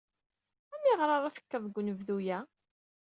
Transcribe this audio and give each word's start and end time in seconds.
Aniɣer 0.73 1.09
ara 1.11 1.33
tekkeḍ 1.35 1.61
deg 1.65 1.77
unebdu-a? 1.79 2.37